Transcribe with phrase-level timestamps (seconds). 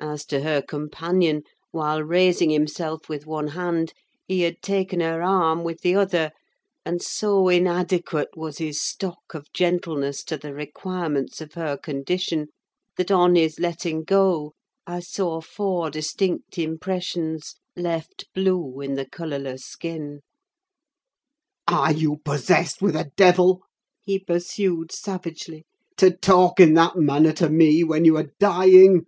[0.00, 1.42] As to her companion,
[1.72, 3.92] while raising himself with one hand,
[4.28, 6.30] he had taken her arm with the other;
[6.86, 12.46] and so inadequate was his stock of gentleness to the requirements of her condition,
[12.96, 14.52] that on his letting go
[14.86, 20.20] I saw four distinct impressions left blue in the colourless skin.
[21.66, 23.62] "Are you possessed with a devil,"
[24.04, 25.64] he pursued, savagely,
[25.96, 29.04] "to talk in that manner to me when you are dying?